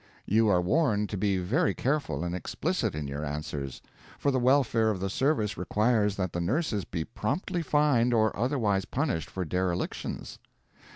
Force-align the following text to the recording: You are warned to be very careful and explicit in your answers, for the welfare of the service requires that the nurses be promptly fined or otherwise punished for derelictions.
You 0.25 0.47
are 0.49 0.63
warned 0.63 1.09
to 1.09 1.15
be 1.17 1.37
very 1.37 1.75
careful 1.75 2.23
and 2.23 2.33
explicit 2.33 2.95
in 2.95 3.07
your 3.07 3.23
answers, 3.23 3.83
for 4.17 4.31
the 4.31 4.39
welfare 4.39 4.89
of 4.89 4.99
the 4.99 5.11
service 5.11 5.57
requires 5.57 6.15
that 6.15 6.33
the 6.33 6.41
nurses 6.41 6.85
be 6.85 7.05
promptly 7.05 7.61
fined 7.61 8.11
or 8.11 8.35
otherwise 8.35 8.85
punished 8.85 9.29
for 9.29 9.45
derelictions. 9.45 10.39